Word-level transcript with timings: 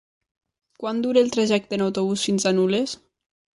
Quant 0.83 1.03
dura 1.03 1.21
el 1.27 1.29
trajecte 1.37 1.79
en 1.79 1.85
autobús 1.89 2.25
fins 2.31 2.49
a 2.53 2.57
Nules? 2.59 2.99